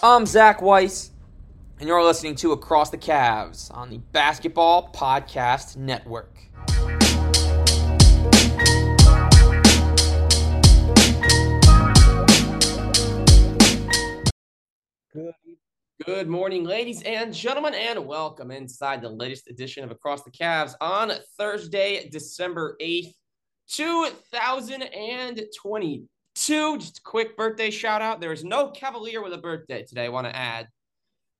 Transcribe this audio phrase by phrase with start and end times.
[0.00, 1.10] I'm Zach Weiss,
[1.80, 6.38] and you're listening to Across the Cavs on the Basketball Podcast Network.
[16.06, 16.28] Good.
[16.28, 21.10] Morning, ladies and gentlemen, and welcome inside the latest edition of Across the Cavs on
[21.36, 23.14] Thursday, December 8th,
[26.46, 26.78] 2022.
[26.78, 28.20] Just quick birthday shout out.
[28.20, 30.68] There is no Cavalier with a birthday today, I want to add.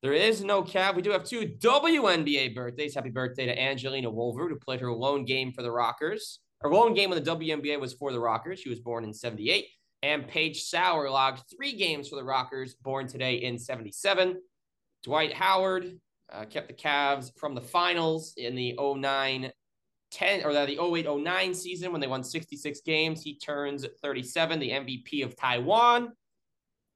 [0.02, 0.94] There is no Cav.
[0.94, 2.94] We do have two WNBA birthdays.
[2.94, 6.40] Happy birthday to Angelina Wolver, who played her lone game for the Rockers.
[6.60, 8.60] Her lone game in the WNBA was for the Rockers.
[8.60, 9.66] She was born in 78
[10.02, 14.40] and Paige Sauer logged three games for the Rockers, born today in 77.
[15.04, 15.98] Dwight Howard
[16.32, 19.50] uh, kept the Cavs from the finals in the 09
[20.10, 23.22] 10 or the 08 09 season when they won 66 games.
[23.22, 26.12] He turns 37, the MVP of Taiwan.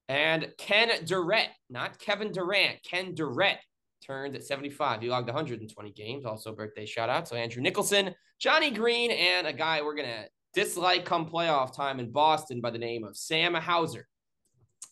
[0.08, 3.58] And Ken Durrett, not Kevin Durant, Ken Durrett
[4.04, 5.00] turns at 75.
[5.00, 6.24] He logged 120 games.
[6.24, 7.28] Also, birthday shout out.
[7.28, 12.00] So, Andrew Nicholson, Johnny Green, and a guy we're going to dislike come playoff time
[12.00, 14.06] in Boston by the name of Sam Hauser.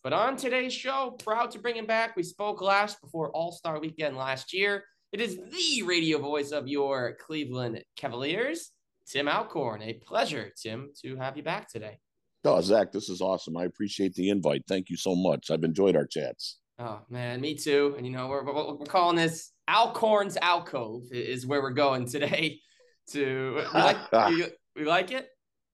[0.03, 2.17] But on today's show, proud to bring him back.
[2.17, 4.85] We spoke last before All Star weekend last year.
[5.13, 8.71] It is the radio voice of your Cleveland Cavaliers,
[9.09, 9.83] Tim Alcorn.
[9.83, 11.99] A pleasure, Tim, to have you back today.
[12.45, 13.57] Oh, Zach, this is awesome.
[13.57, 14.63] I appreciate the invite.
[14.69, 15.51] Thank you so much.
[15.51, 16.59] I've enjoyed our chats.
[16.79, 17.95] Oh man, me too.
[17.97, 22.61] And you know, we're we're, we're calling this Alcorn's Alcove is where we're going today.
[23.13, 24.45] To we like we,
[24.77, 25.29] we like it.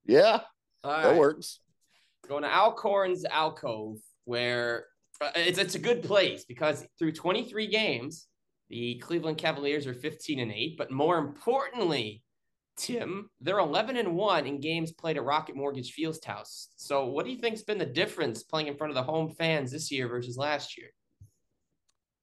[0.07, 0.41] Yeah,
[0.83, 1.61] that works.
[2.27, 4.87] Going to Alcorn's Alcove, where
[5.21, 8.27] uh, it's it's a good place because through 23 games,
[8.69, 12.23] the Cleveland Cavaliers are 15 and 8, but more importantly,
[12.77, 16.69] Tim, they're 11 and 1 in games played at Rocket Mortgage Fieldhouse.
[16.77, 19.73] So, what do you think's been the difference playing in front of the home fans
[19.73, 20.89] this year versus last year?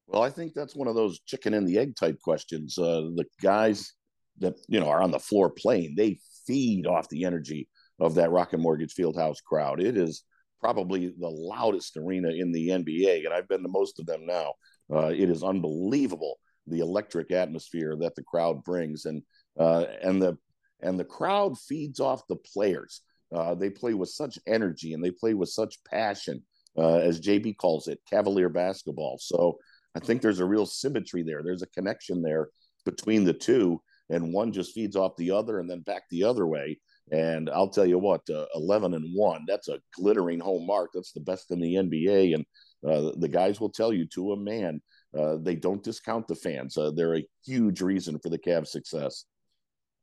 [0.06, 2.78] Well, I think that's one of those chicken and the egg type questions.
[2.78, 3.94] Uh, the guys
[4.40, 7.68] that you know are on the floor playing, they feed off the energy
[8.00, 9.82] of that Rocket Mortgage Fieldhouse crowd.
[9.82, 10.24] It is
[10.60, 14.54] probably the loudest arena in the NBA, and I've been to most of them now.
[14.92, 19.22] Uh, it is unbelievable the electric atmosphere that the crowd brings, and
[19.60, 20.38] uh, and the
[20.82, 23.02] and the crowd feeds off the players.
[23.34, 26.44] Uh, they play with such energy and they play with such passion,
[26.78, 29.18] uh, as JB calls it, Cavalier basketball.
[29.20, 29.58] So
[29.96, 31.42] I think there's a real symmetry there.
[31.44, 32.50] There's a connection there
[32.86, 36.46] between the two, and one just feeds off the other, and then back the other
[36.46, 36.80] way.
[37.12, 40.92] And I'll tell you what, uh, 11 and one, that's a glittering home mark.
[40.94, 42.34] That's the best in the NBA.
[42.34, 42.46] And
[42.88, 44.82] uh, the guys will tell you to a man,
[45.18, 46.78] uh, they don't discount the fans.
[46.78, 49.26] Uh, they're a huge reason for the Cavs' success.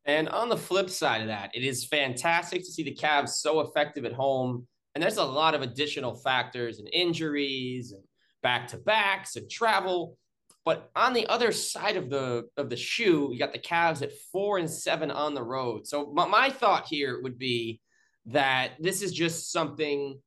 [0.05, 3.61] And on the flip side of that, it is fantastic to see the Cavs so
[3.61, 4.67] effective at home.
[4.95, 8.03] And there's a lot of additional factors and injuries and
[8.43, 10.17] back to backs and travel.
[10.65, 14.13] But on the other side of the of the shoe, you got the Cavs at
[14.33, 15.87] four and seven on the road.
[15.87, 17.81] So my, my thought here would be
[18.27, 20.19] that this is just something.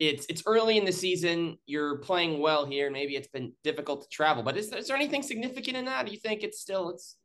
[0.00, 1.56] It's it's early in the season.
[1.66, 2.90] You're playing well here.
[2.90, 6.06] Maybe it's been difficult to travel, but is, is there anything significant in that?
[6.06, 7.16] Do you think it's still it's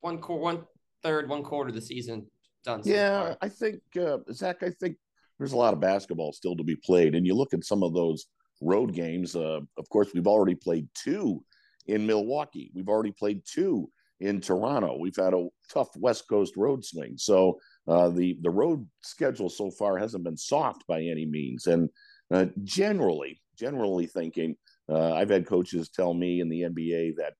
[0.00, 0.64] one core one
[1.02, 2.26] third one quarter of the season
[2.64, 2.82] done?
[2.82, 3.36] So yeah, far?
[3.42, 4.62] I think uh, Zach.
[4.62, 4.96] I think
[5.38, 7.92] there's a lot of basketball still to be played, and you look at some of
[7.92, 8.26] those
[8.62, 9.36] road games.
[9.36, 11.44] Uh, of course, we've already played two
[11.86, 12.70] in Milwaukee.
[12.74, 14.96] We've already played two in Toronto.
[14.98, 17.14] We've had a tough West Coast road swing.
[17.16, 21.66] So uh, the the road schedule so far hasn't been soft by any means.
[21.66, 21.90] And
[22.34, 24.56] uh, generally, generally thinking,
[24.88, 27.34] uh, I've had coaches tell me in the NBA that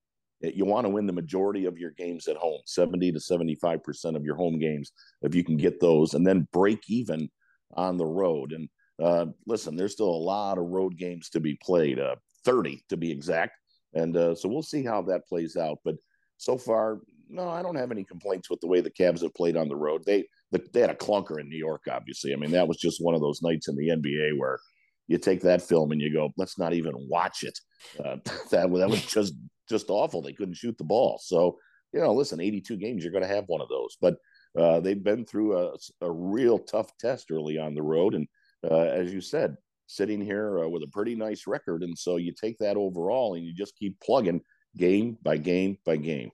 [0.55, 4.15] you want to win the majority of your games at home, 70 to 75 percent
[4.15, 4.91] of your home games,
[5.21, 7.29] if you can get those, and then break even
[7.73, 8.53] on the road.
[8.53, 8.69] And
[9.01, 12.97] uh, listen, there's still a lot of road games to be played, uh, 30 to
[12.97, 13.53] be exact.
[13.93, 15.79] And uh, so we'll see how that plays out.
[15.83, 15.95] But
[16.37, 19.57] so far, no, I don't have any complaints with the way the Cavs have played
[19.57, 20.03] on the road.
[20.05, 20.25] They
[20.71, 22.33] they had a clunker in New York, obviously.
[22.33, 24.59] I mean, that was just one of those nights in the NBA where
[25.07, 27.57] you take that film and you go, let's not even watch it.
[27.99, 28.17] Uh,
[28.51, 29.33] that that was just
[29.69, 30.21] just awful.
[30.21, 31.19] They couldn't shoot the ball.
[31.23, 31.57] So
[31.93, 33.95] you know, listen, 82 games, you're going to have one of those.
[34.01, 34.17] But
[34.59, 38.27] uh, they've been through a, a real tough test early on the road, and
[38.69, 39.55] uh, as you said,
[39.87, 41.83] sitting here uh, with a pretty nice record.
[41.83, 44.41] And so you take that overall and you just keep plugging
[44.75, 46.31] game by game by game.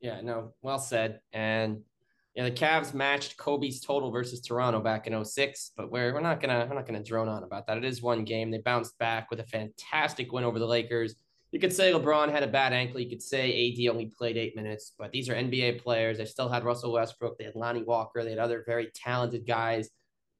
[0.00, 1.20] Yeah, no, well said.
[1.32, 1.82] And
[2.36, 6.40] yeah, the Cavs matched Kobe's total versus Toronto back in 06, but we're, we're not
[6.40, 7.78] gonna we're not gonna drone on about that.
[7.78, 8.50] It is one game.
[8.50, 11.16] They bounced back with a fantastic win over the Lakers.
[11.50, 13.00] You could say LeBron had a bad ankle.
[13.00, 16.18] You could say AD only played eight minutes, but these are NBA players.
[16.18, 17.38] They still had Russell Westbrook.
[17.38, 18.22] They had Lonnie Walker.
[18.22, 19.90] They had other very talented guys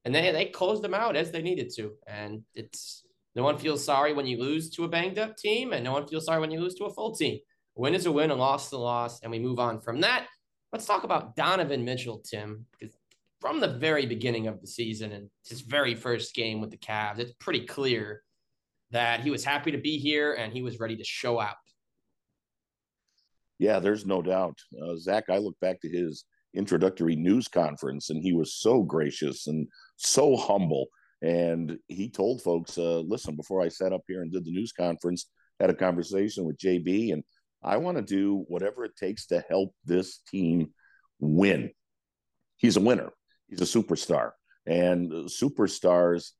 [0.07, 1.93] and they they closed them out as they needed to.
[2.07, 3.05] And it's
[3.35, 6.07] No one feels sorry when you lose to a banged up team, and no one
[6.07, 7.39] feels sorry when you lose to a full team.
[7.77, 10.01] A win is a win, a loss is a loss, and we move on from
[10.03, 10.27] that.
[10.77, 12.95] Let's talk about Donovan Mitchell, Tim, because
[13.41, 17.19] from the very beginning of the season and his very first game with the Cavs,
[17.19, 18.23] it's pretty clear
[18.91, 21.55] that he was happy to be here and he was ready to show out.
[23.59, 24.59] Yeah, there's no doubt.
[24.79, 29.47] Uh, Zach, I look back to his introductory news conference and he was so gracious
[29.47, 30.89] and so humble.
[31.23, 34.73] And he told folks, uh, listen, before I sat up here and did the news
[34.73, 37.25] conference, had a conversation with JB, and
[37.67, 40.71] I want to do whatever it takes to help this team
[41.19, 41.73] win.
[42.57, 43.11] He's a winner,
[43.49, 44.31] he's a superstar.
[44.67, 46.31] And superstars,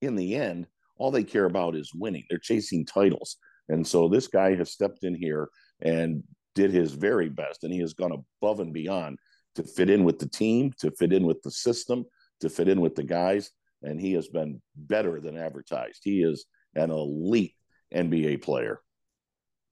[0.00, 0.66] in the end,
[0.96, 2.24] all they care about is winning.
[2.28, 3.36] They're chasing titles.
[3.68, 5.48] And so this guy has stepped in here
[5.80, 6.22] and
[6.54, 9.18] did his very best, and he has gone above and beyond
[9.56, 12.04] to fit in with the team, to fit in with the system,
[12.40, 13.50] to fit in with the guys.
[13.82, 16.00] And he has been better than advertised.
[16.02, 17.54] He is an elite
[17.94, 18.80] NBA player.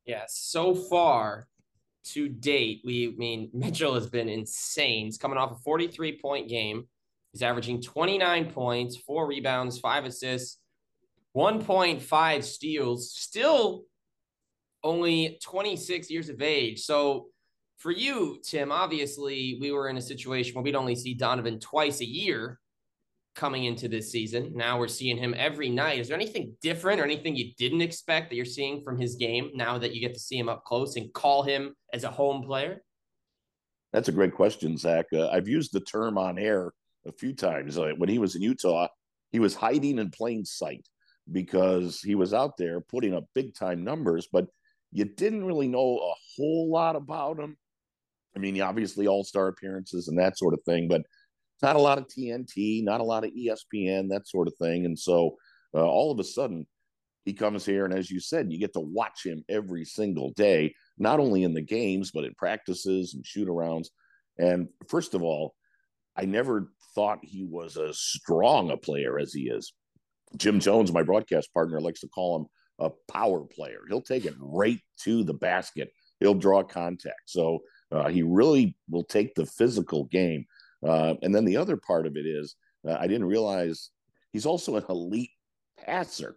[0.06, 1.46] Yes, so far
[2.12, 5.06] to date, we I mean Mitchell has been insane.
[5.06, 6.88] He's coming off a 43 point game.
[7.32, 10.58] He's averaging 29 points, four rebounds, five assists,
[11.36, 13.84] 1.5 steals, still
[14.84, 16.82] only 26 years of age.
[16.82, 17.28] So
[17.78, 22.00] for you, Tim, obviously we were in a situation where we'd only see Donovan twice
[22.00, 22.60] a year
[23.34, 24.52] coming into this season.
[24.54, 25.98] Now we're seeing him every night.
[25.98, 29.50] Is there anything different or anything you didn't expect that you're seeing from his game
[29.54, 32.42] now that you get to see him up close and call him as a home
[32.42, 32.82] player?
[33.92, 35.06] That's a great question, Zach.
[35.12, 36.72] Uh, I've used the term on air
[37.06, 37.78] a few times.
[37.78, 38.88] Uh, when he was in Utah,
[39.30, 40.86] he was hiding in plain sight
[41.30, 44.46] because he was out there putting up big time numbers, but
[44.92, 47.56] you didn't really know a whole lot about him.
[48.36, 51.02] I mean, obviously all star appearances and that sort of thing, but
[51.62, 54.84] not a lot of TNT, not a lot of ESPN, that sort of thing.
[54.84, 55.36] And so
[55.74, 56.66] uh, all of a sudden,
[57.24, 60.74] he comes here, and as you said, you get to watch him every single day,
[60.98, 63.86] not only in the games, but in practices and shoot arounds.
[64.38, 65.54] And first of all,
[66.16, 69.72] I never thought he was as strong a player as he is.
[70.36, 72.46] Jim Jones, my broadcast partner, likes to call him
[72.78, 73.80] a power player.
[73.88, 75.90] He'll take it right to the basket.
[76.20, 77.22] He'll draw contact.
[77.26, 77.60] So
[77.90, 80.46] uh, he really will take the physical game.
[80.86, 83.90] Uh, and then the other part of it is, uh, I didn't realize
[84.32, 85.30] he's also an elite
[85.84, 86.36] passer.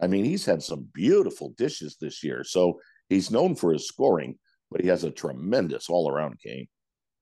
[0.00, 2.42] I mean, he's had some beautiful dishes this year.
[2.44, 4.36] So he's known for his scoring,
[4.70, 6.66] but he has a tremendous all around game.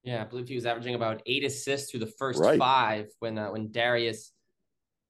[0.02, 2.58] Yeah, I believe he was averaging about eight assists through the first right.
[2.58, 4.32] five when uh, when Darius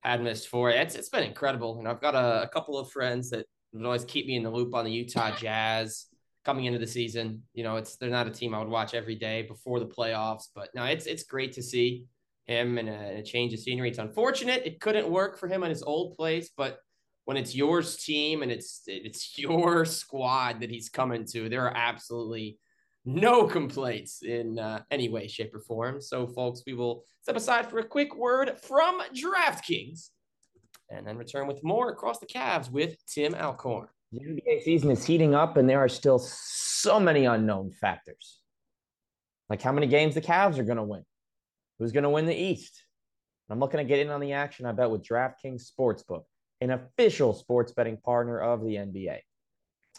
[0.03, 0.71] had missed four.
[0.71, 4.05] It's it's been incredible, and I've got a, a couple of friends that would always
[4.05, 6.07] keep me in the loop on the Utah Jazz
[6.45, 7.43] coming into the season.
[7.55, 10.49] You know, it's they're not a team I would watch every day before the playoffs,
[10.55, 12.05] but no, it's it's great to see
[12.47, 13.89] him and a, change of scenery.
[13.89, 16.79] It's unfortunate it couldn't work for him in his old place, but
[17.25, 21.77] when it's yours team and it's it's your squad that he's coming to, there are
[21.77, 22.59] absolutely
[23.05, 26.01] no complaints in uh, any way, shape, or form.
[26.01, 30.11] So, folks, we will step aside for a quick word from DraftKings
[30.91, 33.89] and then return with more across the Cavs with Tim Alcorn.
[34.13, 38.41] The NBA season is heating up, and there are still so many unknown factors.
[39.49, 41.05] Like how many games the Cavs are going to win,
[41.79, 42.85] who's going to win the East.
[43.51, 44.65] I'm looking to get in on the action.
[44.65, 46.23] I bet with DraftKings Sportsbook,
[46.63, 49.19] an official sports betting partner of the NBA.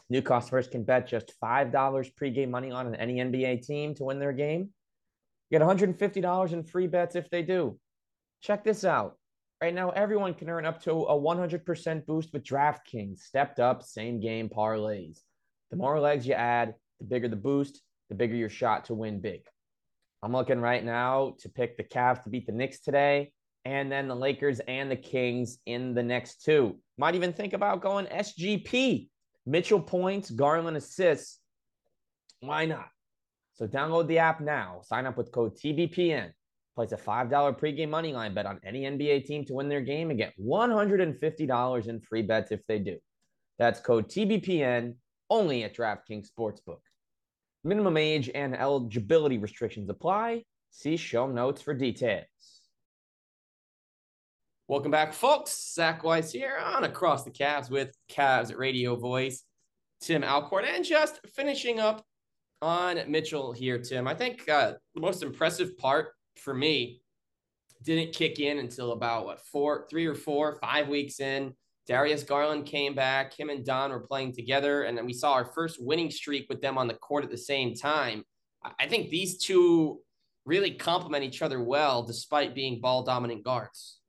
[0.10, 1.72] New customers can bet just $5
[2.20, 4.70] pregame money on any NBA team to win their game.
[5.52, 7.80] Get $150 in free bets if they do.
[8.42, 9.18] Check this out.
[9.62, 14.20] Right now, everyone can earn up to a 100% boost with DraftKings stepped up same
[14.20, 15.20] game parlays.
[15.72, 19.22] The more legs you add, the bigger the boost, the bigger your shot to win
[19.22, 19.42] big.
[20.22, 23.32] I'm looking right now to pick the Cavs to beat the Knicks today,
[23.66, 26.78] and then the Lakers and the Kings in the next two.
[26.98, 29.08] Might even think about going SGP.
[29.46, 31.40] Mitchell points, Garland assists.
[32.40, 32.88] Why not?
[33.54, 34.82] So download the app now.
[34.84, 36.32] Sign up with code TBPN
[36.76, 40.10] Place a $5 pregame money line bet on any NBA team to win their game
[40.10, 42.98] and get $150 in free bets if they do.
[43.60, 44.96] That's code TBPN
[45.30, 46.80] only at DraftKings Sportsbook.
[47.64, 50.44] Minimum age and eligibility restrictions apply.
[50.72, 52.26] See show notes for details.
[54.68, 55.74] Welcome back, folks.
[55.76, 59.44] Zach Weiss here on Across the Cavs with Cavs Radio Voice,
[60.02, 62.04] Tim Alcorn, and just finishing up
[62.64, 64.08] on Mitchell here, Tim.
[64.08, 67.02] I think uh, the most impressive part for me
[67.84, 71.54] didn't kick in until about what four, three or four, five weeks in.
[71.86, 73.38] Darius Garland came back.
[73.38, 76.62] Him and Don were playing together, and then we saw our first winning streak with
[76.62, 78.24] them on the court at the same time.
[78.80, 80.00] I think these two
[80.46, 84.00] really complement each other well, despite being ball dominant guards.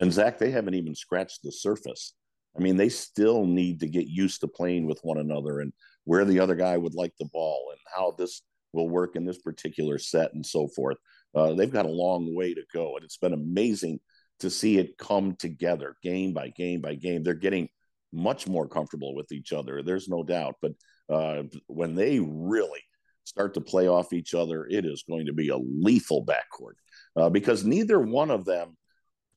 [0.00, 2.14] And Zach, they haven't even scratched the surface
[2.56, 5.72] I mean, they still need to get used to playing with one another and
[6.04, 8.42] where the other guy would like the ball and how this
[8.74, 10.98] will work in this particular set and so forth.
[11.34, 14.00] Uh, they've got a long way to go, and it's been amazing
[14.40, 17.22] to see it come together game by game by game.
[17.22, 17.68] They're getting
[18.12, 19.82] much more comfortable with each other.
[19.82, 20.54] There's no doubt.
[20.62, 20.72] But
[21.08, 22.82] uh, when they really
[23.24, 26.74] start to play off each other, it is going to be a lethal backcourt
[27.16, 28.76] uh, because neither one of them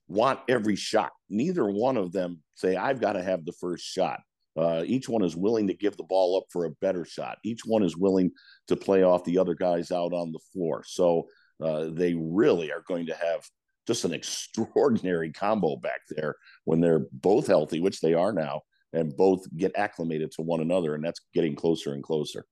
[0.08, 1.12] want every shot.
[1.30, 4.20] Neither one of them say, I've got to have the first shot.
[4.58, 7.38] Uh, each one is willing to give the ball up for a better shot.
[7.44, 8.32] Each one is willing
[8.68, 10.84] to play off the other guys out on the floor.
[10.86, 11.28] So
[11.64, 13.46] uh, they really are going to have
[13.86, 16.36] just an extraordinary combo back there
[16.66, 18.62] when they're both healthy, which they are now,
[18.94, 20.96] and both get acclimated to one another.
[20.96, 22.46] And that's getting closer and closer.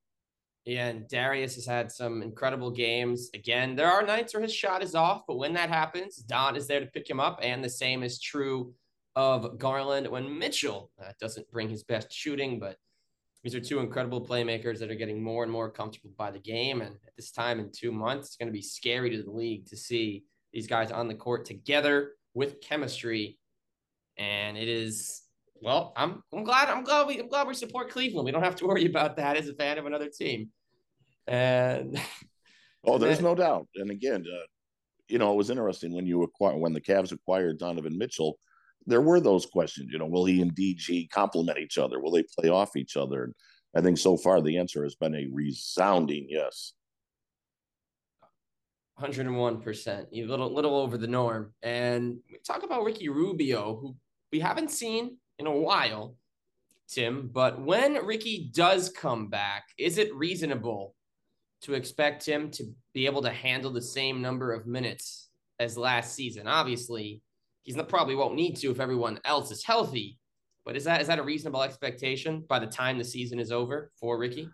[0.66, 3.30] Yeah, and Darius has had some incredible games.
[3.36, 6.66] Again, there are nights where his shot is off, but when that happens, Don is
[6.66, 7.40] there to pick him up.
[7.44, 8.74] And the same is true
[9.16, 12.78] of Garland when Mitchell uh, doesn't bring his best shooting, but
[13.44, 16.82] these are two incredible playmakers that are getting more and more comfortable by the game.
[16.82, 19.68] And at this time in two months, it's going to be scary to the league
[19.68, 23.38] to see these guys on the court together with chemistry.
[24.18, 25.22] And it is
[25.62, 28.26] well, I'm I'm glad I'm glad we I'm glad we support Cleveland.
[28.26, 30.50] We don't have to worry about that as a fan of another team.
[31.28, 32.00] And
[32.86, 33.68] oh, there's no doubt.
[33.76, 34.46] And again, uh,
[35.08, 38.38] you know, it was interesting when you acquire when the Cavs acquired Donovan Mitchell.
[38.88, 39.90] There were those questions.
[39.92, 42.00] You know, will he and DG complement each other?
[42.00, 43.24] Will they play off each other?
[43.24, 43.34] And
[43.76, 46.74] I think so far the answer has been a resounding yes.
[49.00, 51.54] 101%, a little little over the norm.
[51.62, 53.96] And we talk about Ricky Rubio, who
[54.32, 56.16] we haven't seen in a while,
[56.88, 57.30] Tim.
[57.32, 60.96] But when Ricky does come back, is it reasonable
[61.62, 62.64] to expect him to
[62.94, 66.48] be able to handle the same number of minutes as last season?
[66.48, 67.22] Obviously,
[67.66, 70.18] he's not, probably won't need to if everyone else is healthy.
[70.66, 73.92] But is that is that a reasonable expectation by the time the season is over
[74.00, 74.50] for Ricky?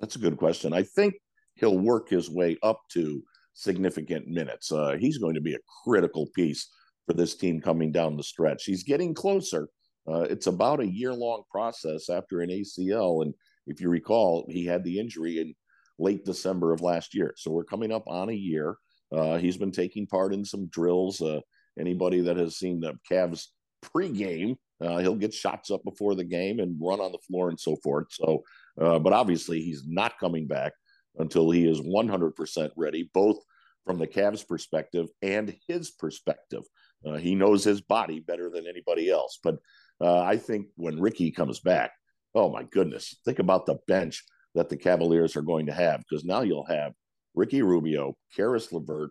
[0.00, 0.72] That's a good question.
[0.72, 1.14] I think
[1.56, 3.22] he'll work his way up to
[3.52, 4.72] significant minutes.
[4.72, 6.68] Uh, he's going to be a critical piece
[7.06, 8.64] for this team coming down the stretch.
[8.64, 9.68] He's getting closer.
[10.08, 13.22] Uh, it's about a year long process after an ACL.
[13.22, 13.34] And
[13.66, 15.54] if you recall, he had the injury in
[15.98, 17.34] late December of last year.
[17.36, 18.76] So we're coming up on a year.
[19.12, 21.20] Uh, he's been taking part in some drills.
[21.20, 21.40] Uh,
[21.78, 23.46] anybody that has seen the Cavs
[23.84, 27.58] pregame, uh, he'll get shots up before the game and run on the floor and
[27.58, 28.06] so forth.
[28.10, 28.42] So,
[28.80, 30.72] uh, but obviously, he's not coming back
[31.18, 33.38] until he is 100% ready, both
[33.84, 36.62] from the Cavs' perspective and his perspective.
[37.06, 39.38] Uh, he knows his body better than anybody else.
[39.42, 39.56] But
[40.00, 41.92] uh, I think when Ricky comes back,
[42.34, 46.24] oh my goodness, think about the bench that the Cavaliers are going to have because
[46.24, 46.92] now you'll have
[47.34, 49.10] Ricky Rubio, Caris LeVert,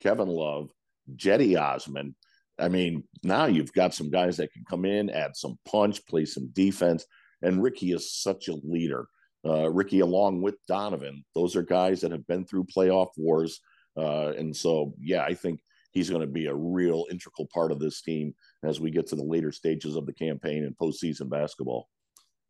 [0.00, 0.70] Kevin Love,
[1.16, 2.14] Cedi Osman.
[2.58, 6.24] I mean, now you've got some guys that can come in, add some punch, play
[6.24, 7.06] some defense.
[7.42, 9.06] And Ricky is such a leader.
[9.46, 13.60] Uh, Ricky, along with Donovan, those are guys that have been through playoff wars.
[13.96, 15.60] Uh, and so, yeah, I think
[15.92, 18.34] he's going to be a real integral part of this team
[18.64, 21.88] as we get to the later stages of the campaign and postseason basketball.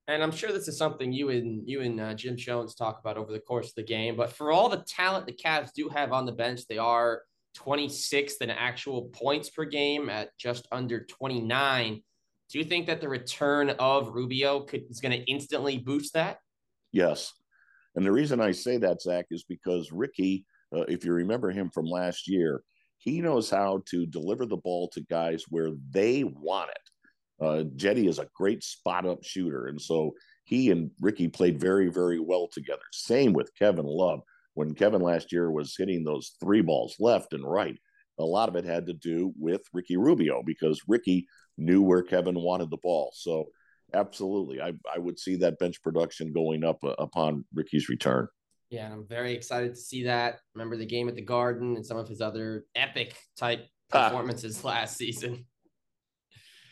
[0.09, 3.19] And I'm sure this is something you and you and uh, Jim Jones talk about
[3.19, 4.17] over the course of the game.
[4.17, 7.23] But for all the talent the Cavs do have on the bench, they are
[7.57, 12.03] 26th in actual points per game at just under 29.
[12.51, 16.39] Do you think that the return of Rubio could, is going to instantly boost that?
[16.93, 17.33] Yes.
[17.95, 21.71] And the reason I say that, Zach, is because Ricky, uh, if you remember him
[21.71, 22.63] from last year,
[22.99, 27.45] he knows how to deliver the ball to guys where they want it.
[27.45, 29.67] Uh, Cedi is a great spot up shooter.
[29.67, 30.13] And so
[30.45, 32.83] he and Ricky played very, very well together.
[32.93, 34.21] Same with Kevin Love.
[34.59, 37.79] When Kevin last year was hitting those three balls left and right,
[38.19, 42.35] a lot of it had to do with Ricky Rubio because Ricky knew where Kevin
[42.35, 43.13] wanted the ball.
[43.15, 43.51] So,
[43.95, 48.27] absolutely, I, I would see that bench production going up uh, upon Ricky's return.
[48.69, 50.41] Yeah, and I'm very excited to see that.
[50.57, 54.67] Remember the game at the Garden and some of his other epic type performances ah.
[54.67, 55.47] last season.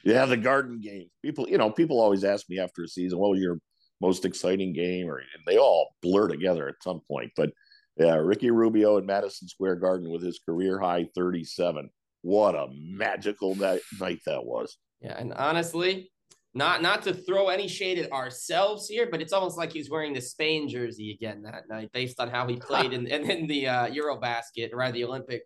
[0.03, 1.09] Yeah, the Garden game.
[1.23, 3.61] People, you know, people always ask me after a season, "What was your
[4.01, 7.31] most exciting game?" Or and they all blur together at some point.
[7.37, 7.51] But
[7.97, 11.89] yeah, Ricky Rubio in Madison Square Garden with his career high 37.
[12.23, 14.77] What a magical night, night that was.
[15.01, 16.11] Yeah, and honestly,
[16.55, 20.13] not not to throw any shade at ourselves here, but it's almost like he's wearing
[20.13, 23.69] the Spain jersey again that night, based on how he played in, in, in the
[23.69, 25.43] uh, Eurobasket, or the Olympic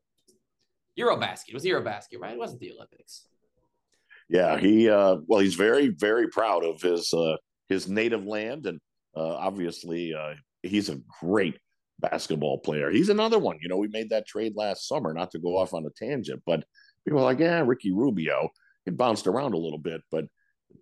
[0.99, 1.49] Eurobasket.
[1.49, 2.33] It was Eurobasket, right?
[2.33, 3.27] It wasn't the Olympics.
[4.29, 7.37] Yeah, he uh, well, he's very very proud of his uh,
[7.69, 8.79] his native land, and
[9.17, 11.59] uh, obviously uh, he's a great
[12.01, 12.91] basketball player.
[12.91, 13.59] He's another one.
[13.61, 16.43] You know, we made that trade last summer, not to go off on a tangent,
[16.47, 16.65] but
[17.07, 18.49] people like, yeah, Ricky Rubio.
[18.87, 20.25] It bounced around a little bit, but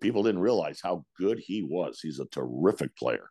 [0.01, 1.99] people didn't realize how good he was.
[2.01, 3.29] He's a terrific player.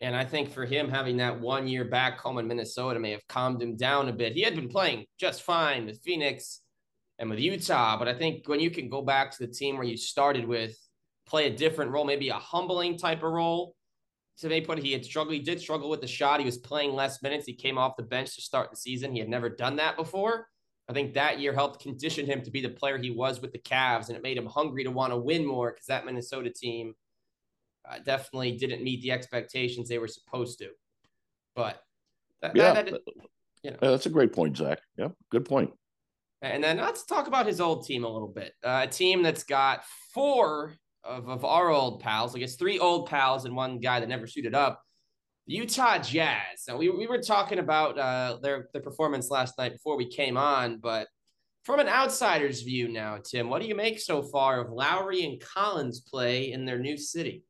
[0.00, 3.26] And I think for him, having that one year back home in Minnesota may have
[3.28, 4.34] calmed him down a bit.
[4.34, 6.60] He had been playing just fine with Phoenix
[7.18, 9.86] and with Utah, but I think when you can go back to the team where
[9.86, 10.76] you started with,
[11.26, 13.74] play a different role, maybe a humbling type of role.
[14.36, 16.40] So they put he had struggled, he did struggle with the shot.
[16.40, 17.46] He was playing less minutes.
[17.46, 19.12] He came off the bench to start the season.
[19.12, 20.48] He had never done that before.
[20.88, 23.58] I think that year helped condition him to be the player he was with the
[23.58, 26.94] Cavs, and it made him hungry to want to win more because that Minnesota team
[27.88, 30.70] uh, definitely didn't meet the expectations they were supposed to.
[31.54, 31.80] But
[32.42, 33.00] that, yeah, that, that,
[33.62, 33.78] you know.
[33.80, 34.80] yeah, that's a great point, Zach.
[34.98, 35.70] Yeah, good point.
[36.42, 38.52] And then let's talk about his old team a little bit.
[38.62, 43.08] Uh, a team that's got four of, of our old pals, I guess three old
[43.08, 44.82] pals and one guy that never suited up.
[45.46, 46.64] Utah Jazz.
[46.66, 50.36] Now we, we were talking about uh, their their performance last night before we came
[50.36, 51.06] on, but
[51.64, 55.40] from an outsider's view now, Tim, what do you make so far of Lauri and
[55.40, 57.44] Collin's play in their new city?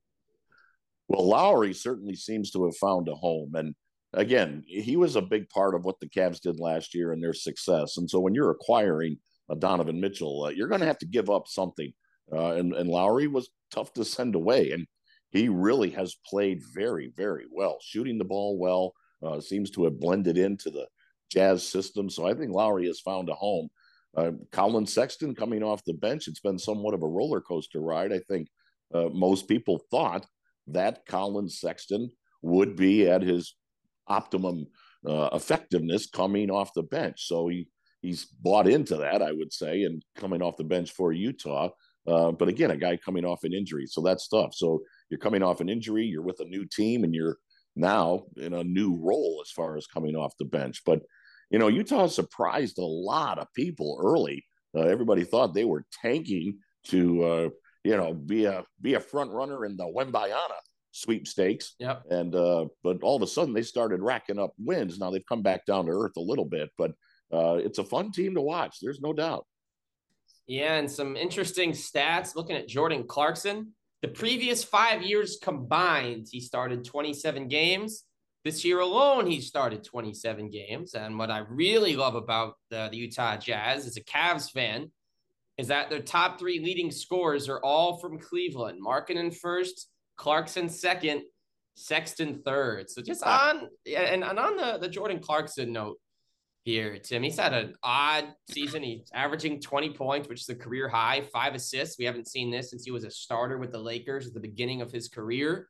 [1.08, 3.74] Well, Lauri certainly seems to have found a home, and
[4.12, 7.32] again, he was a big part of what the Cavs did last year and their
[7.32, 7.96] success.
[7.98, 9.18] And so when you're acquiring
[9.50, 11.92] a Donovan Mitchell, uh, you're going to have to give up something.
[12.32, 14.86] Uh, and and Lauri was tough to send away, and
[15.30, 18.94] he really has played very, very well, shooting the ball well.
[19.24, 20.86] Uh, seems to have blended into the
[21.30, 22.08] Jazz system.
[22.10, 23.68] So I think Lauri has found a home.
[24.16, 28.12] Uh, Collin Sexton coming off the bench, it's been somewhat of a roller coaster ride.
[28.12, 28.48] I think
[28.94, 30.26] uh, most people thought
[30.68, 32.10] that Collin Sexton
[32.42, 33.56] would be at his
[34.06, 34.66] optimum
[35.06, 37.26] uh, effectiveness coming off the bench.
[37.26, 37.68] So he
[38.02, 41.70] he's bought into that, I would say, and coming off the bench for Utah.
[42.06, 44.54] Uh, but again, a guy coming off an injury, so that's tough.
[44.54, 47.38] So you're coming off an injury, you're with a new team, and you're
[47.76, 50.82] now in a new role as far as coming off the bench.
[50.84, 51.00] But
[51.50, 54.44] you know, Utah surprised a lot of people early.
[54.76, 56.58] Uh, everybody thought they were tanking
[56.88, 57.48] to uh,
[57.84, 60.58] you know be a be a front runner in the Wembanyama
[60.94, 61.74] sweepstakes.
[61.78, 62.02] Yep.
[62.10, 64.98] And uh, but all of a sudden they started racking up wins.
[64.98, 66.92] Now they've come back down to earth a little bit, but
[67.32, 68.78] uh, it's a fun team to watch.
[68.80, 69.46] There's no doubt.
[70.46, 73.72] Yeah, and some interesting stats looking at Jordan Clarkson.
[74.02, 78.04] The previous five years combined, he started 27 games.
[78.44, 80.92] This year alone, he started 27 games.
[80.92, 84.90] And what I really love about the, the Utah Jazz as a Cavs fan
[85.56, 88.80] is that their top three leading scorers are all from Cleveland.
[88.84, 91.22] Markkanen first, Clarkson second,
[91.76, 92.90] Sexton third.
[92.90, 95.98] So just on and, and on the, the Jordan Clarkson note,
[96.64, 97.22] here, Tim.
[97.22, 98.82] He's had an odd season.
[98.82, 101.98] He's averaging 20 points, which is a career high, five assists.
[101.98, 104.80] We haven't seen this since he was a starter with the Lakers at the beginning
[104.80, 105.68] of his career.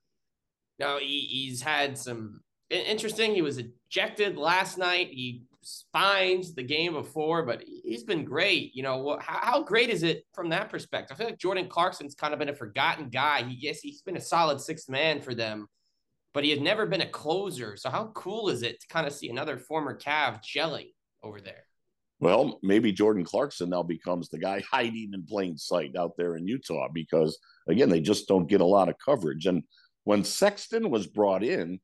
[0.78, 3.34] Now, he, he's had some interesting.
[3.34, 5.08] He was ejected last night.
[5.10, 8.74] He spined the game before, but he's been great.
[8.74, 11.16] You know, how, how great is it from that perspective?
[11.16, 13.42] I feel like Jordan Clarkson's kind of been a forgotten guy.
[13.42, 15.66] He, yes, he's been a solid sixth man for them
[16.34, 17.76] but he had never been a closer.
[17.76, 20.90] So how cool is it to kind of see another former Cav gelling
[21.22, 21.64] over there?
[22.20, 26.46] Well, maybe Jordan Clarkson now becomes the guy hiding in plain sight out there in
[26.46, 29.46] Utah because again, they just don't get a lot of coverage.
[29.46, 29.62] And
[30.02, 31.80] when Sexton was brought in,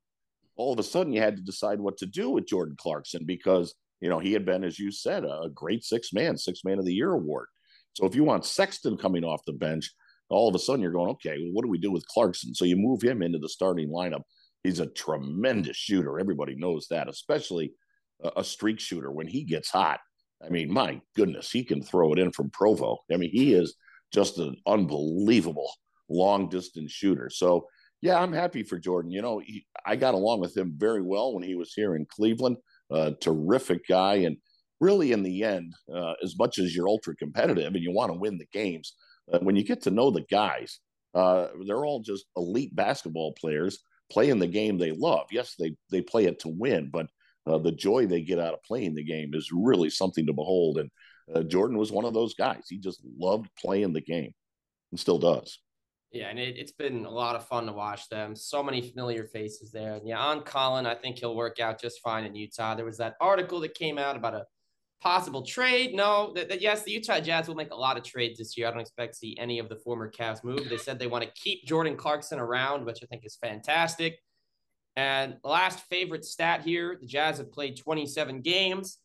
[0.57, 3.75] all of a sudden you had to decide what to do with Jordan Clarkson because
[4.01, 6.85] you know he had been, as you said, a great six man, six man of
[6.85, 7.47] the year award.
[7.95, 9.91] So if you want Sexton coming off the bench,
[10.29, 12.55] all of a sudden you're going, okay, well, what do we do with Clarkson?
[12.55, 14.23] So you move him into the starting lineup.
[14.63, 16.19] He's a tremendous shooter.
[16.19, 17.73] Everybody knows that, especially
[18.23, 20.01] a, a streak shooter when he gets hot.
[20.45, 22.99] I mean, my goodness, he can throw it in from Provo.
[23.13, 23.75] I mean, he is
[24.13, 25.71] just an unbelievable
[26.09, 27.31] long distance shooter.
[27.31, 27.67] So,
[28.01, 29.11] yeah, I'm happy for Jordan.
[29.11, 32.07] You know, he, I got along with him very well when he was here in
[32.07, 32.57] Cleveland.
[32.91, 34.15] Uh, terrific guy.
[34.17, 34.39] And
[34.81, 38.19] really, in the end, uh, as much as you're ultra competitive and you want to
[38.19, 38.95] win the games,
[39.33, 40.81] uh, when you get to know the guys,
[41.15, 45.27] uh, they're all just elite basketball players playing the game they love.
[45.31, 47.07] Yes, they they play it to win, but
[47.47, 50.79] uh, the joy they get out of playing the game is really something to behold.
[50.79, 50.91] And
[51.35, 52.65] uh, Jordan was one of those guys.
[52.69, 54.33] He just loved playing the game,
[54.91, 55.59] and still does.
[56.13, 58.35] Yeah, and it, has been a lot of fun to watch them.
[58.35, 59.95] So many familiar faces there.
[59.95, 62.75] And yeah, on Collin, I think he'll work out just fine in Utah.
[62.75, 64.45] There was that article that came out about a
[65.01, 65.95] possible trade.
[65.95, 68.69] No, that, that, yes, the Utah Jazz will make a lot of trades this year.
[68.69, 70.69] I don't expect to see any of the former Cavs move.
[70.69, 74.19] They said they want to keep Jordan Clarkson around, which I think is fantastic.
[74.97, 78.99] And last favorite stat here: the Jazz have played 27 games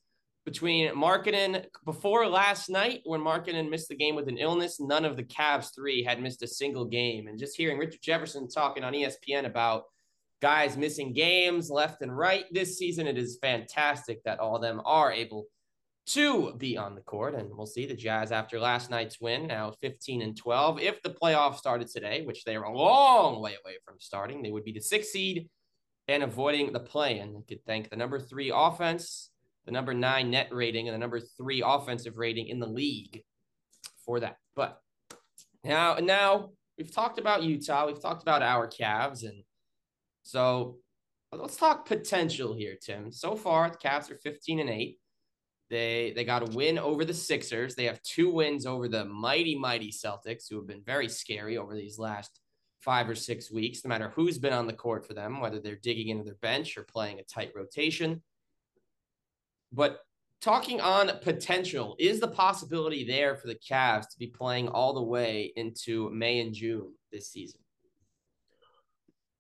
[0.46, 4.80] between Markkanen before last night when Markkanen missed the game with an illness.
[4.80, 7.28] None of the Cavs three had missed a single game.
[7.28, 9.86] And just hearing Richard Jefferson talking on ESPN about
[10.42, 14.82] guys missing games left and right this season, it is fantastic that all of them
[14.86, 15.46] are able
[16.08, 17.36] to be on the court.
[17.36, 20.80] And we'll see the Jazz after last night's win, now 15 and 12.
[20.80, 24.52] If the playoffs started today, which they are a long way away from starting, they
[24.52, 25.50] would be the sixth seed
[26.08, 27.20] and avoiding the play.
[27.20, 29.32] And could thank the number three offense,
[29.66, 33.24] the number nine net rating, and the number three offensive rating in the league
[34.06, 34.38] for that.
[34.56, 34.80] But
[35.64, 39.44] now, now we've talked about Utah, we've talked about our Cavs, and
[40.22, 40.78] so
[41.32, 43.12] let's talk potential here, Tim.
[43.12, 45.00] So far, the Cavs are 15 and 8.
[45.70, 47.76] They they got a win over the Sixers.
[47.76, 51.76] They have two wins over the mighty, mighty Celtics, who have been very scary over
[51.76, 52.40] these last
[52.80, 55.76] five or six weeks, no matter who's been on the court for them, whether they're
[55.76, 58.22] digging into their bench or playing a tight rotation.
[59.74, 60.02] But
[60.40, 65.02] talking on potential, is the possibility there for the Cavs to be playing all the
[65.02, 67.60] way into May and June this season?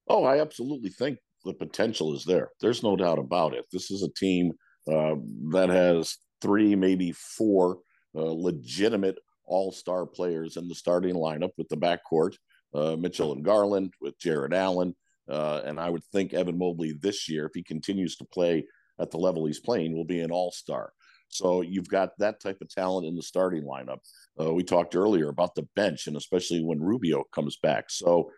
[0.08, 2.50] Oh, I absolutely think the potential is there.
[2.60, 3.66] There's no doubt about it.
[3.72, 4.54] This is a team
[4.92, 5.16] uh,
[5.52, 7.80] that has three, maybe four
[8.16, 12.36] uh, legitimate all star players in the starting lineup with the backcourt
[12.76, 14.96] uh, Mitchell and Garland, with Jarrett Allen.
[15.30, 18.66] Uh, and I would think Evan Mobley this year, if he continues to play
[19.00, 20.92] at the level he's playing, will be an all star.
[21.30, 23.98] So you've got that type of talent in the starting lineup.
[24.40, 27.86] Uh, we talked earlier about the bench, and especially when Rubio comes back.
[27.90, 28.30] So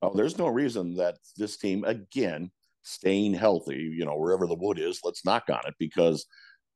[0.00, 2.50] uh, there's no reason that this team, again,
[2.82, 6.26] staying healthy, you know, wherever the wood is, let's knock on it because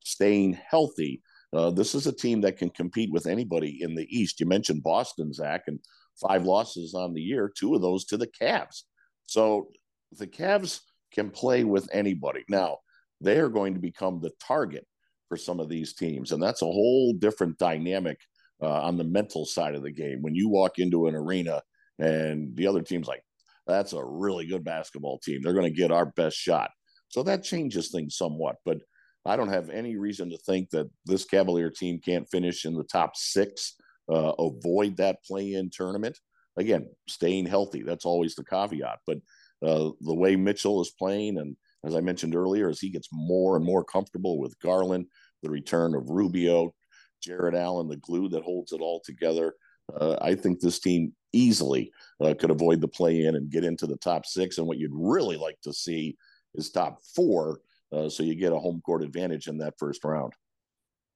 [0.05, 1.23] staying healthy.
[1.53, 4.41] Uh, this is a team that can compete with anybody in the East.
[4.41, 5.81] You mentioned Boston, Zach, and
[6.21, 8.83] five losses on the year, two of those to the Cavs.
[9.25, 9.69] So
[10.13, 10.81] the Cavs
[11.13, 12.45] can play with anybody.
[12.49, 12.79] Now,
[13.21, 14.87] they are going to become the target
[15.29, 16.33] for some of these teams.
[16.33, 18.19] And that's a whole different dynamic
[18.63, 20.23] uh, on the mental side of the game.
[20.23, 21.63] When you walk into an arena
[21.99, 23.23] and the other team's like,
[23.67, 25.41] that's a really good basketball team.
[25.43, 26.71] They're going to get our best shot.
[27.09, 28.57] So that changes things somewhat.
[28.65, 28.79] But
[29.25, 32.85] I don't have any reason to think that this Cavalier team can't finish in the
[32.85, 33.75] top six,
[34.11, 36.19] uh, avoid that play in tournament.
[36.57, 37.83] Again, staying healthy.
[37.83, 38.99] That's always the caveat.
[39.07, 39.19] But
[39.63, 43.57] uh, the way Mitchell is playing, and as I mentioned earlier, as he gets more
[43.57, 45.07] and more comfortable with Garland,
[45.43, 46.75] the return of Rubio,
[47.23, 49.55] Jarrett Allen, the glue that holds it all together,
[49.95, 53.87] uh, I think this team easily uh, could avoid the play in and get into
[53.87, 54.59] the top six.
[54.59, 56.17] And what you'd really like to see
[56.55, 57.61] is top four.
[57.93, 60.33] Uh, so you get a home court advantage in that first round.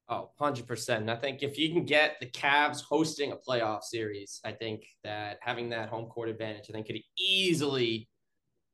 [0.09, 0.89] Oh, 100%.
[0.97, 4.85] And I think if you can get the Cavs hosting a playoff series, I think
[5.05, 8.09] that having that home court advantage, I think could easily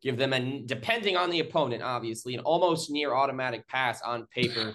[0.03, 4.75] give them, a, depending on the opponent, obviously, an almost near automatic pass on paper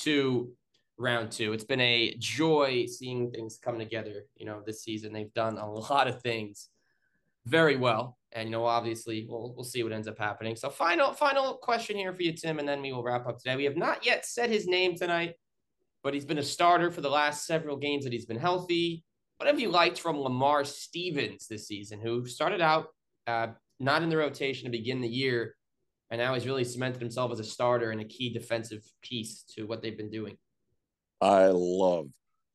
[0.00, 0.52] to
[1.00, 1.52] round two.
[1.52, 4.26] It's been a joy seeing things come together.
[4.36, 6.68] You know, this season they've done a lot of things
[7.46, 10.54] very well, and you know, obviously, we'll we'll see what ends up happening.
[10.56, 13.56] So, final final question here for you, Tim, and then we will wrap up today.
[13.56, 15.34] We have not yet said his name tonight,
[16.04, 19.04] but he's been a starter for the last several games that he's been healthy.
[19.38, 22.88] What have you liked from Lamar Stevens this season, who started out
[23.26, 25.56] uh, not in the rotation to begin the year,
[26.10, 29.66] and now he's really cemented himself as a starter and a key defensive piece to
[29.66, 30.36] what they've been doing?
[31.20, 32.06] I love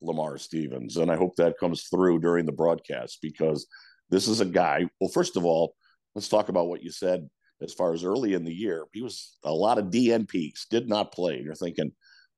[0.02, 3.66] Lamar Stevens, and I hope that comes through during the broadcast because
[4.10, 4.88] this is a guy.
[5.00, 5.74] Well, first of all,
[6.14, 7.28] let's talk about what you said
[7.62, 8.84] as far as early in the year.
[8.92, 11.40] He was a lot of DNPs, did not play.
[11.42, 11.92] You're thinking,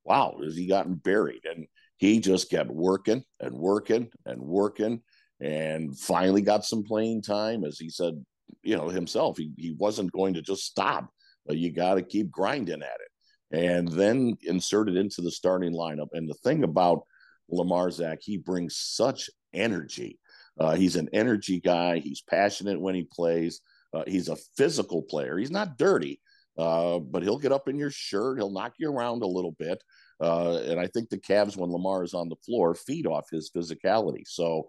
[0.05, 1.45] wow, has he gotten buried?
[1.45, 5.03] And he just kept working and working and working
[5.41, 7.65] and finally got some playing time.
[7.65, 8.25] As he said,
[8.63, 11.09] you know, himself, he, he wasn't going to just stop.
[11.47, 13.11] but You got to keep grinding at it
[13.51, 16.09] and then inserted into the starting lineup.
[16.13, 17.03] And the thing about
[17.49, 20.19] Lamar Zach, he brings such energy.
[20.59, 21.99] Uh, he's an energy guy.
[21.99, 23.61] He's passionate when he plays.
[23.95, 25.39] Uh, he's a physical player.
[25.39, 26.21] He's not dirty,
[26.59, 28.39] uh, but he'll get up in your shirt.
[28.39, 29.83] He'll knock you around a little bit.
[30.21, 33.51] Uh, and I think the Cavs, when Lamar is on the floor, feed off his
[33.55, 34.23] physicality.
[34.27, 34.67] So,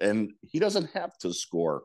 [0.00, 1.82] and he doesn't have to score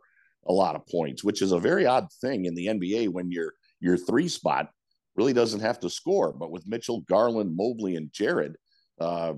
[0.48, 3.54] a lot of points, which is a very odd thing in the NBA when your
[3.82, 4.70] your three spot
[5.20, 6.32] really doesn't have to score.
[6.32, 8.56] But with Mitchell, Garland, Mobley, and Jarrett,
[9.02, 9.34] uh,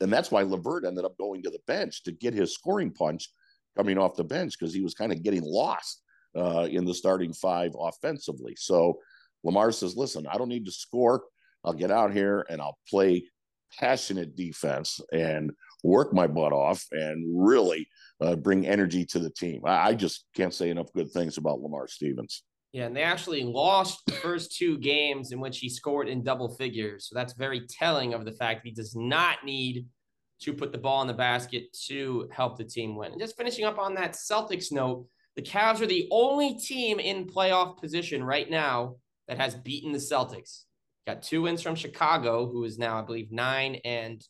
[0.00, 3.30] and that's why LeVert ended up going to the bench to get his scoring punch
[3.74, 6.02] coming off the bench because he was kind of getting lost
[6.36, 8.54] uh, in the starting five offensively.
[8.58, 8.98] So
[9.42, 11.24] Lamar says, "Listen, I don't need to score.
[11.64, 13.24] I'll get out here and I'll play
[13.80, 15.50] passionate defense and
[15.82, 17.88] work my butt off and really
[18.20, 21.62] uh, bring energy to the team." I, I just can't say enough good things about
[21.62, 22.42] Lamar Stevens.
[22.72, 26.48] Yeah, and they actually lost the first two games in which he scored in double
[26.48, 27.06] figures.
[27.06, 29.86] So that's very telling of the fact that he does not need
[30.40, 33.12] to put the ball in the basket to help the team win.
[33.12, 35.06] And just finishing up on that Celtics note,
[35.36, 38.96] the Cavs are the only team in playoff position right now
[39.28, 40.64] that has beaten the Celtics.
[41.06, 44.24] Got two wins from Chicago, who is now, I believe, nine and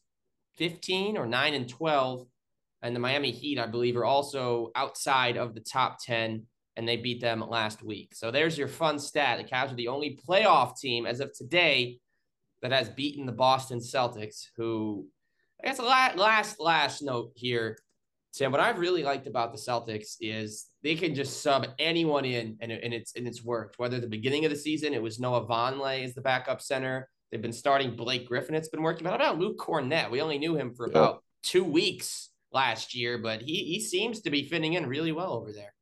[0.59, 2.27] 15 or nine and 12.
[2.83, 6.45] And the Miami Heat, I believe, are also outside of the top 10,
[6.77, 8.15] and they beat them last week.
[8.15, 9.39] So there's your fun stat.
[9.39, 11.99] The Cavs are the only playoff team as of today
[12.63, 15.07] that has beaten the Boston Celtics, who
[15.63, 17.79] I guess last last last note here,
[18.33, 18.53] Sam.
[18.53, 22.73] What I've really liked about the Celtics is they can just sub anyone in, and,
[22.73, 23.79] and it's and it's worked.
[23.79, 27.43] Whether the beginning of the season it was Noah Vonleh as the backup center, they've
[27.43, 28.55] been starting Blake Griffin.
[28.55, 29.05] It's been working.
[29.05, 30.11] But about Luke Kornet?
[30.11, 34.31] We only knew him for about two weeks last year, but he he seems to
[34.31, 35.75] be fitting in really well over there.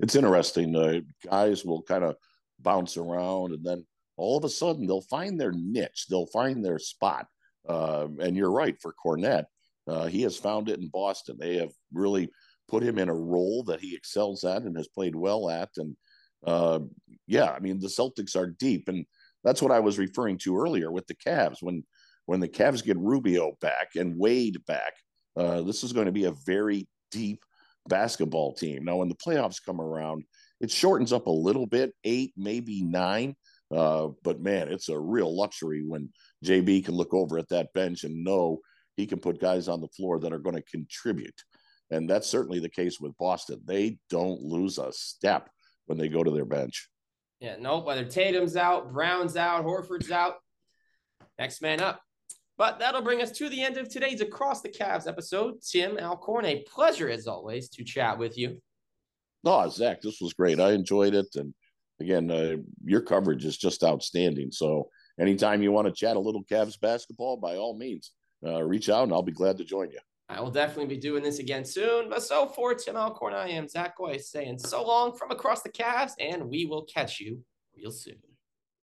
[0.00, 0.74] It's interesting.
[0.76, 2.16] Uh, guys will kind of
[2.60, 3.84] bounce around, and then
[4.16, 6.06] all of a sudden they'll find their niche.
[6.08, 7.26] They'll find their spot.
[7.68, 9.44] Uh, and you're right for Kornet.
[9.86, 11.36] Uh, he has found it in Boston.
[11.38, 12.30] They have really
[12.68, 15.70] put him in a role that he excels at and has played well at.
[15.76, 15.96] And
[16.46, 16.80] uh,
[17.26, 19.04] yeah, I mean the Celtics are deep, and
[19.44, 21.58] that's what I was referring to earlier with the Cavs.
[21.60, 21.84] When
[22.26, 24.92] when the Cavs get Rubio back and Wade back,
[25.36, 27.42] uh, this is going to be a very deep
[27.88, 28.84] basketball team.
[28.84, 30.24] Now, when the playoffs come around,
[30.60, 33.36] it shortens up a little bit, eight, maybe nine.
[33.74, 36.10] Uh, but man, it's a real luxury when
[36.44, 38.60] JB can look over at that bench and know
[38.96, 41.42] he can put guys on the floor that are going to contribute.
[41.90, 43.60] And that's certainly the case with Boston.
[43.64, 45.48] They don't lose a step
[45.86, 46.88] when they go to their bench.
[47.40, 47.86] Yeah, nope.
[47.86, 50.34] Whether Tatum's out, Brown's out, Horford's out,
[51.38, 52.00] next man up.
[52.58, 55.62] But that'll bring us to the end of today's Across the Cavs episode.
[55.62, 58.60] Tim Alcorn, a pleasure as always to chat with you.
[59.44, 60.58] Oh, Zach, this was great.
[60.58, 61.28] I enjoyed it.
[61.36, 61.54] And
[62.00, 64.50] again, uh, your coverage is just outstanding.
[64.50, 64.90] So
[65.20, 68.10] anytime you want to chat a little Cavs basketball, by all means,
[68.44, 70.00] uh, reach out and I'll be glad to join you.
[70.28, 72.10] I will definitely be doing this again soon.
[72.10, 75.70] But so for Tim Alcorn, I am Zach Goy saying so long from across the
[75.70, 77.40] Cavs, and we will catch you
[77.76, 78.16] real soon.